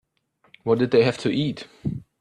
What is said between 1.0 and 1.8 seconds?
have to eat?